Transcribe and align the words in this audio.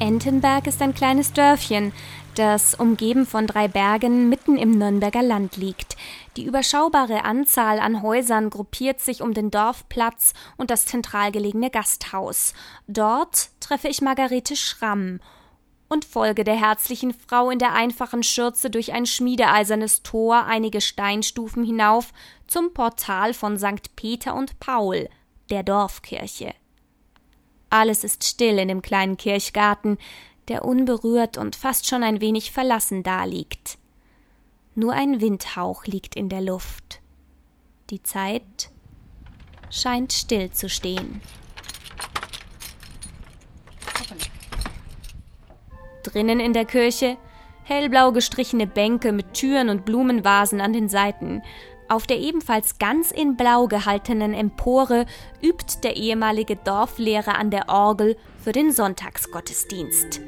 Entenberg 0.00 0.66
ist 0.66 0.80
ein 0.80 0.94
kleines 0.94 1.34
Dörfchen, 1.34 1.92
das 2.34 2.74
umgeben 2.74 3.26
von 3.26 3.46
drei 3.46 3.68
Bergen 3.68 4.30
mitten 4.30 4.56
im 4.56 4.78
Nürnberger 4.78 5.22
Land 5.22 5.58
liegt. 5.58 5.94
Die 6.38 6.46
überschaubare 6.46 7.24
Anzahl 7.24 7.78
an 7.78 8.00
Häusern 8.00 8.48
gruppiert 8.48 9.00
sich 9.00 9.20
um 9.20 9.34
den 9.34 9.50
Dorfplatz 9.50 10.32
und 10.56 10.70
das 10.70 10.86
zentral 10.86 11.32
gelegene 11.32 11.68
Gasthaus. 11.68 12.54
Dort 12.88 13.50
treffe 13.60 13.88
ich 13.88 14.00
Margarete 14.00 14.56
Schramm 14.56 15.20
und 15.90 16.06
folge 16.06 16.44
der 16.44 16.56
herzlichen 16.56 17.12
Frau 17.12 17.50
in 17.50 17.58
der 17.58 17.74
einfachen 17.74 18.22
Schürze 18.22 18.70
durch 18.70 18.94
ein 18.94 19.04
schmiedeeisernes 19.04 20.02
Tor 20.02 20.46
einige 20.46 20.80
Steinstufen 20.80 21.62
hinauf 21.62 22.14
zum 22.46 22.72
Portal 22.72 23.34
von 23.34 23.58
St. 23.58 23.94
Peter 23.96 24.34
und 24.34 24.60
Paul, 24.60 25.10
der 25.50 25.62
Dorfkirche. 25.62 26.54
Alles 27.70 28.04
ist 28.04 28.24
still 28.24 28.58
in 28.58 28.68
dem 28.68 28.82
kleinen 28.82 29.16
Kirchgarten, 29.16 29.98
der 30.48 30.64
unberührt 30.64 31.38
und 31.38 31.54
fast 31.54 31.86
schon 31.86 32.02
ein 32.02 32.20
wenig 32.20 32.50
verlassen 32.50 33.02
daliegt. 33.02 33.78
Nur 34.74 34.92
ein 34.92 35.20
Windhauch 35.20 35.86
liegt 35.86 36.16
in 36.16 36.28
der 36.28 36.40
Luft. 36.40 37.00
Die 37.90 38.02
Zeit 38.02 38.70
scheint 39.70 40.12
still 40.12 40.50
zu 40.50 40.68
stehen. 40.68 41.20
Drinnen 46.02 46.40
in 46.40 46.52
der 46.52 46.64
Kirche 46.64 47.16
hellblau 47.62 48.10
gestrichene 48.10 48.66
Bänke 48.66 49.12
mit 49.12 49.34
Türen 49.34 49.68
und 49.68 49.84
Blumenvasen 49.84 50.60
an 50.60 50.72
den 50.72 50.88
Seiten. 50.88 51.42
Auf 51.90 52.06
der 52.06 52.20
ebenfalls 52.20 52.78
ganz 52.78 53.10
in 53.10 53.36
Blau 53.36 53.66
gehaltenen 53.66 54.32
Empore 54.32 55.06
übt 55.42 55.80
der 55.82 55.96
ehemalige 55.96 56.54
Dorflehrer 56.54 57.36
an 57.36 57.50
der 57.50 57.68
Orgel 57.68 58.16
für 58.38 58.52
den 58.52 58.70
Sonntagsgottesdienst. 58.70 60.20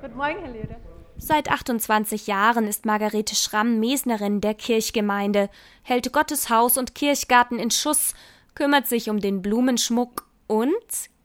Guten 0.00 0.16
Morgen, 0.16 0.40
Herr 0.40 0.50
Lehrer. 0.50 0.76
Seit 1.18 1.48
28 1.48 2.26
Jahren 2.26 2.66
ist 2.66 2.84
Margarete 2.84 3.36
Schramm 3.36 3.78
Mesnerin 3.78 4.40
der 4.40 4.54
Kirchgemeinde, 4.54 5.48
hält 5.82 6.12
Gotteshaus 6.12 6.78
und 6.78 6.96
Kirchgarten 6.96 7.60
in 7.60 7.70
Schuss, 7.70 8.14
kümmert 8.56 8.88
sich 8.88 9.08
um 9.08 9.20
den 9.20 9.40
Blumenschmuck 9.40 10.26
und, 10.48 10.74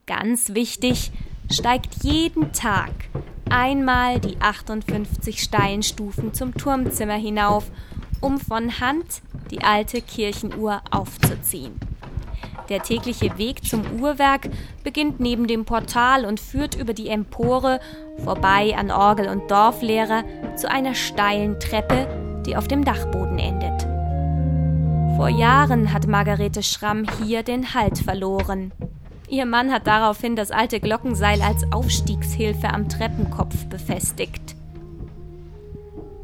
ganz 0.05 0.53
wichtig, 0.53 1.11
steigt 1.49 2.03
jeden 2.03 2.53
Tag 2.53 2.91
einmal 3.51 4.19
die 4.19 4.39
58 4.39 5.41
steilen 5.41 5.83
Stufen 5.83 6.33
zum 6.33 6.53
Turmzimmer 6.55 7.15
hinauf, 7.15 7.69
um 8.21 8.39
von 8.39 8.79
Hand 8.79 9.21
die 9.51 9.61
alte 9.61 10.01
Kirchenuhr 10.01 10.81
aufzuziehen. 10.89 11.79
Der 12.69 12.81
tägliche 12.83 13.37
Weg 13.37 13.65
zum 13.65 13.99
Uhrwerk 13.99 14.49
beginnt 14.83 15.19
neben 15.19 15.45
dem 15.47 15.65
Portal 15.65 16.25
und 16.25 16.39
führt 16.39 16.75
über 16.75 16.93
die 16.93 17.09
Empore 17.09 17.81
vorbei 18.23 18.75
an 18.77 18.91
Orgel 18.91 19.27
und 19.27 19.51
Dorflehrer 19.51 20.23
zu 20.55 20.71
einer 20.71 20.95
steilen 20.95 21.59
Treppe, 21.59 22.07
die 22.45 22.55
auf 22.55 22.67
dem 22.67 22.85
Dachboden 22.85 23.39
endet. 23.39 23.81
Vor 25.17 25.27
Jahren 25.27 25.91
hat 25.91 26.07
Margarete 26.07 26.63
Schramm 26.63 27.05
hier 27.21 27.43
den 27.43 27.73
Halt 27.73 27.97
verloren. 27.97 28.71
Ihr 29.31 29.45
Mann 29.45 29.71
hat 29.71 29.87
daraufhin 29.87 30.35
das 30.35 30.51
alte 30.51 30.81
Glockenseil 30.81 31.41
als 31.41 31.63
Aufstiegshilfe 31.71 32.67
am 32.67 32.89
Treppenkopf 32.89 33.65
befestigt. 33.67 34.55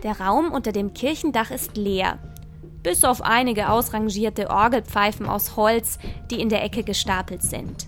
Der 0.03 0.19
Raum 0.19 0.51
unter 0.51 0.73
dem 0.73 0.94
Kirchendach 0.94 1.50
ist 1.50 1.78
leer 1.78 2.19
bis 2.84 3.03
auf 3.03 3.22
einige 3.22 3.69
ausrangierte 3.69 4.50
Orgelpfeifen 4.50 5.25
aus 5.25 5.57
Holz, 5.57 6.00
die 6.31 6.40
in 6.40 6.47
der 6.47 6.63
Ecke 6.63 6.84
gestapelt 6.84 7.44
sind. 7.44 7.88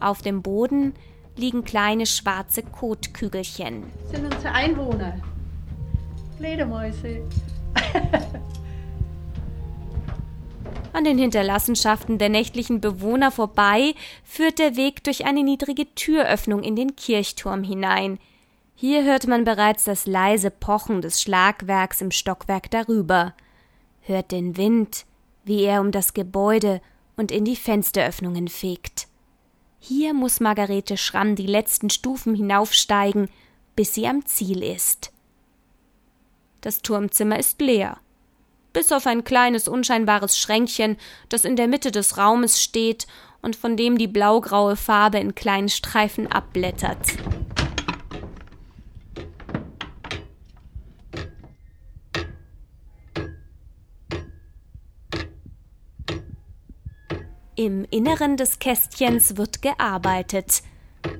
Auf 0.00 0.22
dem 0.22 0.40
Boden 0.40 0.94
liegen 1.36 1.64
kleine 1.64 2.06
schwarze 2.06 2.62
Kotkügelchen. 2.62 3.84
Das 4.10 4.20
sind 4.20 4.34
unsere 4.34 4.54
Einwohner. 4.54 5.16
Fledermäuse. 6.38 7.22
An 10.92 11.04
den 11.04 11.18
Hinterlassenschaften 11.18 12.18
der 12.18 12.28
nächtlichen 12.28 12.80
Bewohner 12.80 13.30
vorbei 13.30 13.94
führt 14.24 14.58
der 14.58 14.76
Weg 14.76 15.04
durch 15.04 15.24
eine 15.24 15.42
niedrige 15.42 15.86
Türöffnung 15.94 16.62
in 16.62 16.76
den 16.76 16.96
Kirchturm 16.96 17.62
hinein. 17.62 18.18
Hier 18.74 19.04
hört 19.04 19.26
man 19.26 19.44
bereits 19.44 19.84
das 19.84 20.06
leise 20.06 20.50
Pochen 20.50 21.00
des 21.00 21.22
Schlagwerks 21.22 22.00
im 22.00 22.10
Stockwerk 22.10 22.70
darüber 22.70 23.34
hört 24.02 24.32
den 24.32 24.56
Wind, 24.56 25.06
wie 25.44 25.62
er 25.64 25.80
um 25.80 25.90
das 25.90 26.14
Gebäude 26.14 26.80
und 27.16 27.30
in 27.30 27.44
die 27.44 27.56
Fensteröffnungen 27.56 28.48
fegt. 28.48 29.08
Hier 29.78 30.14
muss 30.14 30.40
Margarete 30.40 30.96
Schramm 30.96 31.34
die 31.34 31.46
letzten 31.46 31.90
Stufen 31.90 32.34
hinaufsteigen, 32.34 33.28
bis 33.74 33.94
sie 33.94 34.06
am 34.06 34.24
Ziel 34.26 34.62
ist. 34.62 35.12
Das 36.60 36.82
Turmzimmer 36.82 37.38
ist 37.38 37.60
leer. 37.60 37.98
Bis 38.72 38.90
auf 38.90 39.06
ein 39.06 39.24
kleines 39.24 39.68
unscheinbares 39.68 40.38
Schränkchen, 40.38 40.96
das 41.28 41.44
in 41.44 41.56
der 41.56 41.68
Mitte 41.68 41.90
des 41.90 42.16
Raumes 42.16 42.62
steht 42.62 43.06
und 43.42 43.56
von 43.56 43.76
dem 43.76 43.98
die 43.98 44.08
blaugraue 44.08 44.76
Farbe 44.76 45.18
in 45.18 45.34
kleinen 45.34 45.68
Streifen 45.68 46.30
abblättert. 46.30 46.98
Im 57.54 57.84
Inneren 57.90 58.38
des 58.38 58.58
Kästchens 58.58 59.36
wird 59.36 59.60
gearbeitet. 59.60 60.62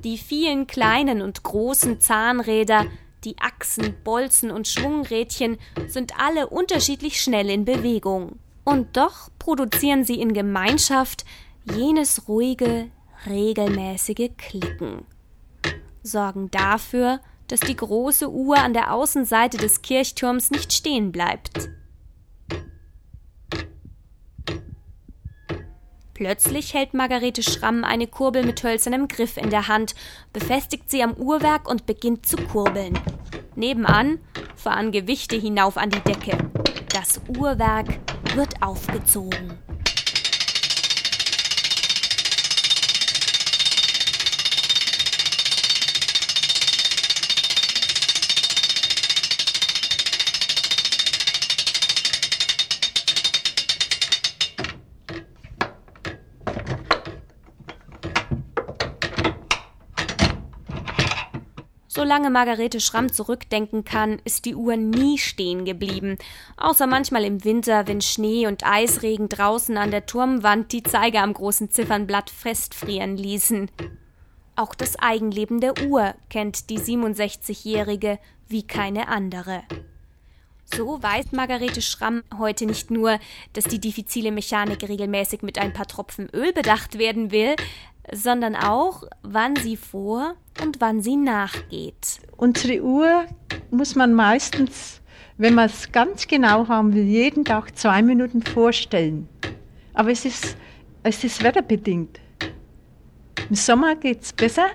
Die 0.03 0.17
vielen 0.17 0.65
kleinen 0.65 1.21
und 1.21 1.43
großen 1.43 2.01
Zahnräder, 2.01 2.87
die 3.25 3.37
Achsen, 3.39 3.95
Bolzen 4.03 4.51
und 4.51 4.67
Schwungrädchen 4.67 5.57
sind 5.87 6.19
alle 6.19 6.47
unterschiedlich 6.47 7.21
schnell 7.21 7.49
in 7.49 7.65
Bewegung. 7.65 8.39
Und 8.63 8.95
doch 8.97 9.29
produzieren 9.39 10.03
sie 10.03 10.21
in 10.21 10.33
Gemeinschaft 10.33 11.25
jenes 11.75 12.27
ruhige, 12.27 12.89
regelmäßige 13.27 14.31
Klicken. 14.37 15.05
Sorgen 16.01 16.51
dafür, 16.51 17.19
dass 17.47 17.59
die 17.59 17.75
große 17.75 18.29
Uhr 18.29 18.57
an 18.57 18.73
der 18.73 18.93
Außenseite 18.93 19.57
des 19.57 19.81
Kirchturms 19.81 20.51
nicht 20.51 20.73
stehen 20.73 21.11
bleibt. 21.11 21.69
Plötzlich 26.13 26.73
hält 26.73 26.93
Margarete 26.93 27.41
Schramm 27.41 27.83
eine 27.83 28.07
Kurbel 28.07 28.45
mit 28.45 28.63
hölzernem 28.63 29.07
Griff 29.07 29.37
in 29.37 29.49
der 29.49 29.67
Hand, 29.67 29.95
befestigt 30.31 30.89
sie 30.89 31.01
am 31.01 31.13
Uhrwerk 31.13 31.67
und 31.67 31.85
beginnt 31.85 32.27
zu 32.27 32.37
kurbeln. 32.37 32.99
Nebenan 33.55 34.19
fahren 34.55 34.91
Gewichte 34.91 35.35
hinauf 35.35 35.77
an 35.77 35.89
die 35.89 36.01
Decke. 36.01 36.37
Das 36.93 37.19
Uhrwerk 37.27 37.87
wird 38.35 38.61
aufgezogen. 38.61 39.57
Solange 61.95 62.31
Margarete 62.31 62.79
Schramm 62.79 63.13
zurückdenken 63.13 63.83
kann, 63.83 64.19
ist 64.23 64.45
die 64.45 64.55
Uhr 64.55 64.77
nie 64.77 65.19
stehen 65.19 65.63
geblieben, 65.63 66.17
außer 66.57 66.87
manchmal 66.87 67.23
im 67.23 67.43
Winter, 67.43 67.85
wenn 67.85 68.01
Schnee 68.01 68.47
und 68.47 68.65
Eisregen 68.65 69.29
draußen 69.29 69.77
an 69.77 69.91
der 69.91 70.07
Turmwand 70.07 70.71
die 70.71 70.81
Zeiger 70.81 71.21
am 71.21 71.33
großen 71.33 71.69
Ziffernblatt 71.69 72.31
festfrieren 72.31 73.15
ließen. 73.15 73.69
Auch 74.55 74.73
das 74.73 74.97
Eigenleben 74.97 75.61
der 75.61 75.85
Uhr 75.87 76.15
kennt 76.31 76.71
die 76.71 76.79
67-Jährige 76.79 78.17
wie 78.47 78.65
keine 78.65 79.07
andere. 79.07 79.61
So 80.65 81.03
weiß 81.03 81.31
Margarete 81.33 81.83
Schramm 81.83 82.23
heute 82.39 82.65
nicht 82.65 82.89
nur, 82.89 83.19
dass 83.53 83.65
die 83.65 83.79
diffizile 83.79 84.31
Mechanik 84.31 84.89
regelmäßig 84.89 85.43
mit 85.43 85.59
ein 85.59 85.73
paar 85.73 85.85
Tropfen 85.85 86.27
Öl 86.33 86.53
bedacht 86.53 86.97
werden 86.97 87.29
will, 87.29 87.55
sondern 88.11 88.55
auch, 88.55 89.03
wann 89.21 89.55
sie 89.55 89.77
vor 89.77 90.35
und 90.61 90.81
wann 90.81 91.01
sie 91.01 91.15
nachgeht. 91.15 92.19
Unsere 92.37 92.81
Uhr 92.83 93.25
muss 93.71 93.95
man 93.95 94.13
meistens, 94.13 95.01
wenn 95.37 95.55
man 95.55 95.65
es 95.65 95.91
ganz 95.91 96.27
genau 96.27 96.67
haben 96.67 96.93
will, 96.93 97.03
jeden 97.03 97.45
Tag 97.45 97.77
zwei 97.77 98.01
Minuten 98.01 98.41
vorstellen. 98.41 99.27
Aber 99.93 100.11
es 100.11 100.25
ist, 100.25 100.57
es 101.03 101.23
ist 101.23 101.43
wetterbedingt. 101.43 102.19
Im 103.49 103.55
Sommer 103.55 103.95
geht 103.95 104.21
es 104.21 104.33
besser, 104.33 104.67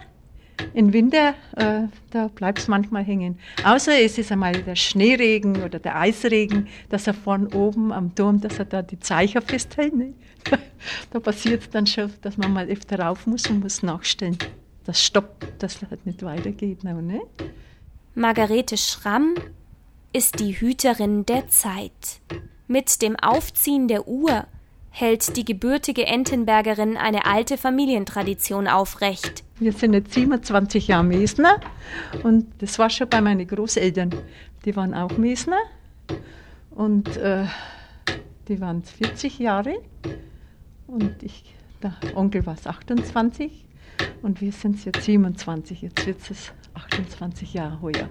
im 0.74 0.92
Winter, 0.92 1.34
äh, 1.56 1.82
da 2.10 2.28
bleibt 2.28 2.58
es 2.58 2.68
manchmal 2.68 3.04
hängen. 3.04 3.38
Außer 3.64 4.00
es 4.00 4.18
ist 4.18 4.32
einmal 4.32 4.52
der 4.52 4.76
Schneeregen 4.76 5.62
oder 5.62 5.78
der 5.78 5.98
Eisregen, 5.98 6.68
dass 6.88 7.06
er 7.06 7.14
vorn 7.14 7.46
oben 7.48 7.92
am 7.92 8.14
Turm, 8.14 8.40
dass 8.40 8.58
er 8.58 8.64
da 8.64 8.82
die 8.82 8.98
Zeicher 8.98 9.42
festhält. 9.42 9.94
Ne? 9.94 10.14
da 11.10 11.20
passiert 11.20 11.62
es 11.62 11.70
dann 11.70 11.86
schon, 11.86 12.12
dass 12.22 12.36
man 12.36 12.52
mal 12.52 12.68
öfter 12.68 12.98
rauf 12.98 13.26
muss 13.26 13.46
und 13.48 13.60
muss 13.60 13.82
nachstellen. 13.82 14.38
Das 14.84 15.04
stoppt, 15.04 15.62
dass 15.62 15.82
es 15.82 15.90
halt 15.90 16.06
nicht 16.06 16.22
weitergeht. 16.22 16.84
Ne? 16.84 17.20
Margarete 18.14 18.76
Schramm 18.76 19.34
ist 20.12 20.40
die 20.40 20.58
Hüterin 20.58 21.26
der 21.26 21.48
Zeit. 21.48 22.20
Mit 22.66 23.02
dem 23.02 23.16
Aufziehen 23.16 23.88
der 23.88 24.08
Uhr 24.08 24.46
hält 24.90 25.36
die 25.36 25.44
gebürtige 25.44 26.06
Entenbergerin 26.06 26.96
eine 26.96 27.26
alte 27.26 27.56
Familientradition 27.56 28.68
aufrecht. 28.68 29.44
Wir 29.58 29.72
sind 29.72 29.92
jetzt 29.94 30.14
27 30.14 30.88
Jahre 30.88 31.04
Mesner 31.04 31.60
und 32.22 32.46
das 32.58 32.78
war 32.78 32.90
schon 32.90 33.08
bei 33.08 33.20
meinen 33.20 33.46
Großeltern. 33.46 34.14
Die 34.64 34.76
waren 34.76 34.94
auch 34.94 35.16
Mesner 35.16 35.58
und 36.70 37.16
äh, 37.16 37.44
die 38.48 38.60
waren 38.60 38.82
40 38.82 39.38
Jahre 39.38 39.74
und 40.86 41.22
ich, 41.22 41.54
der 41.82 41.94
Onkel 42.14 42.46
war 42.46 42.56
28 42.62 43.66
und 44.22 44.40
wir 44.40 44.52
sind 44.52 44.84
jetzt 44.84 45.02
27. 45.02 45.82
Jetzt 45.82 46.06
wird 46.06 46.18
es 46.30 46.52
28 46.74 47.54
Jahre 47.54 47.80
heuer. 47.80 48.08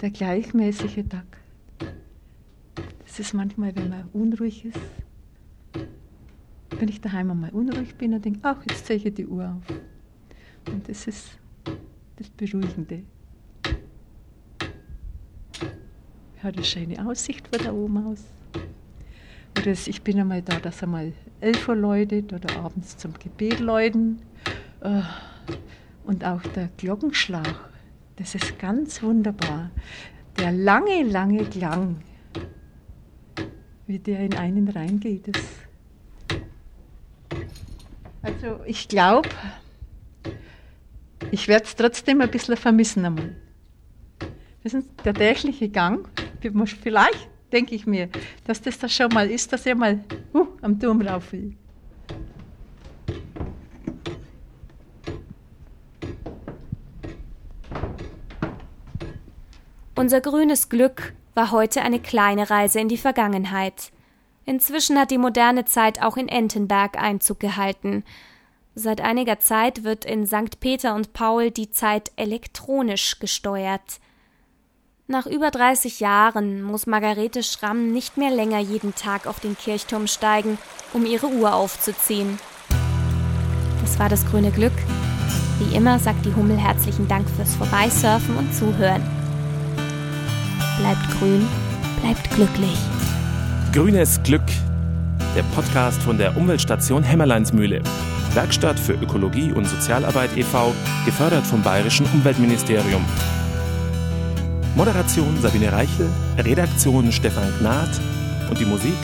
Der 0.00 0.10
gleichmäßige 0.10 1.04
Takt. 1.08 1.36
Das 3.06 3.18
ist 3.18 3.34
manchmal, 3.34 3.74
wenn 3.74 3.88
man 3.88 4.08
unruhig 4.12 4.64
ist. 4.64 4.78
Wenn 6.70 6.88
ich 6.88 7.00
daheim 7.00 7.30
einmal 7.30 7.50
unruhig 7.50 7.96
bin, 7.96 8.12
dann 8.12 8.22
denke 8.22 8.38
ich, 8.38 8.44
ach, 8.44 8.62
jetzt 8.68 8.86
ziehe 8.86 8.98
ich 8.98 9.14
die 9.14 9.26
Uhr 9.26 9.48
auf. 9.48 9.76
Und 10.72 10.88
das 10.88 11.06
ist 11.06 11.38
das 12.16 12.28
Beruhigende. 12.30 13.02
Ich 16.36 16.44
habe 16.44 16.54
eine 16.54 16.64
schöne 16.64 17.04
Aussicht 17.04 17.48
von 17.48 17.64
da 17.64 17.72
oben 17.72 18.06
aus. 18.06 18.22
Oder 19.58 19.72
ich 19.72 20.02
bin 20.02 20.20
einmal 20.20 20.42
da, 20.42 20.60
dass 20.60 20.82
einmal 20.82 21.12
11 21.40 21.68
Uhr 21.68 21.76
läutet 21.76 22.32
oder 22.32 22.56
abends 22.60 22.96
zum 22.96 23.14
Gebet 23.14 23.58
läuten. 23.58 24.20
Äh, 24.80 25.02
und 26.04 26.24
auch 26.24 26.42
der 26.54 26.68
Glockenschlag 26.76 27.68
das 28.18 28.34
ist 28.34 28.58
ganz 28.58 29.02
wunderbar. 29.02 29.70
Der 30.38 30.52
lange, 30.52 31.04
lange 31.04 31.44
Klang, 31.44 32.02
wie 33.86 33.98
der 33.98 34.20
in 34.20 34.34
einen 34.34 34.68
reingeht. 34.68 35.28
Das 35.28 35.42
also 38.22 38.60
ich 38.66 38.88
glaube, 38.88 39.28
ich 41.30 41.48
werde 41.48 41.64
es 41.64 41.76
trotzdem 41.76 42.20
ein 42.20 42.30
bisschen 42.30 42.56
vermissen 42.56 43.04
einmal. 43.04 43.36
Das 44.64 44.74
ist 44.74 44.88
der 45.04 45.14
tägliche 45.14 45.68
Gang. 45.68 46.08
Vielleicht 46.82 47.28
denke 47.52 47.74
ich 47.74 47.86
mir, 47.86 48.08
dass 48.44 48.60
das 48.60 48.78
da 48.78 48.88
schon 48.88 49.12
mal 49.14 49.30
ist, 49.30 49.52
dass 49.52 49.64
er 49.64 49.76
mal 49.76 50.04
uh, 50.34 50.46
am 50.60 50.78
Turm 50.78 51.00
rauf 51.00 51.32
will. 51.32 51.56
Unser 59.98 60.20
grünes 60.20 60.68
Glück 60.68 61.12
war 61.34 61.50
heute 61.50 61.82
eine 61.82 61.98
kleine 61.98 62.50
Reise 62.50 62.78
in 62.78 62.88
die 62.88 62.96
Vergangenheit. 62.96 63.90
Inzwischen 64.44 64.96
hat 64.96 65.10
die 65.10 65.18
moderne 65.18 65.64
Zeit 65.64 66.00
auch 66.00 66.16
in 66.16 66.28
Entenberg 66.28 66.96
Einzug 66.96 67.40
gehalten. 67.40 68.04
Seit 68.76 69.00
einiger 69.00 69.40
Zeit 69.40 69.82
wird 69.82 70.04
in 70.04 70.24
St. 70.24 70.60
Peter 70.60 70.94
und 70.94 71.14
Paul 71.14 71.50
die 71.50 71.72
Zeit 71.72 72.12
elektronisch 72.14 73.18
gesteuert. 73.18 73.98
Nach 75.08 75.26
über 75.26 75.50
30 75.50 75.98
Jahren 75.98 76.62
muss 76.62 76.86
Margarete 76.86 77.42
Schramm 77.42 77.90
nicht 77.90 78.16
mehr 78.16 78.30
länger 78.30 78.60
jeden 78.60 78.94
Tag 78.94 79.26
auf 79.26 79.40
den 79.40 79.58
Kirchturm 79.58 80.06
steigen, 80.06 80.58
um 80.92 81.06
ihre 81.06 81.26
Uhr 81.26 81.56
aufzuziehen. 81.56 82.38
Das 83.80 83.98
war 83.98 84.08
das 84.08 84.24
grüne 84.30 84.52
Glück. 84.52 84.78
Wie 85.58 85.74
immer 85.74 85.98
sagt 85.98 86.24
die 86.24 86.34
Hummel 86.36 86.56
herzlichen 86.56 87.08
Dank 87.08 87.28
fürs 87.30 87.56
Vorbeisurfen 87.56 88.36
und 88.36 88.54
Zuhören 88.54 89.17
bleibt 90.78 91.18
grün, 91.18 91.46
bleibt 92.00 92.30
glücklich. 92.30 92.78
Grünes 93.72 94.20
Glück, 94.22 94.42
der 95.36 95.42
Podcast 95.54 96.00
von 96.02 96.16
der 96.18 96.36
Umweltstation 96.36 97.02
Hämmerleinsmühle. 97.02 97.82
Werkstatt 98.34 98.78
für 98.78 98.92
Ökologie 98.94 99.52
und 99.52 99.66
Sozialarbeit 99.66 100.36
e.V., 100.36 100.72
gefördert 101.04 101.46
vom 101.46 101.62
Bayerischen 101.62 102.06
Umweltministerium. 102.14 103.04
Moderation 104.76 105.36
Sabine 105.40 105.72
Reichel, 105.72 106.08
Redaktion 106.38 107.10
Stefan 107.10 107.52
Gnad 107.58 107.90
und 108.48 108.60
die 108.60 108.66
Musik 108.66 108.94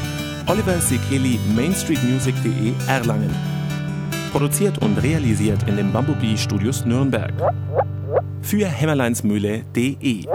Oliver 0.46 0.78
Sekeli 0.78 1.40
mainstreetmusic.de 1.56 2.72
Erlangen. 2.86 3.34
Produziert 4.30 4.78
und 4.78 5.02
realisiert 5.02 5.68
in 5.68 5.76
den 5.76 5.92
Bumblebee 5.92 6.36
Studios 6.36 6.84
Nürnberg. 6.84 7.32
Für 8.42 8.66
hämmerleinsmühle.de 8.66 10.26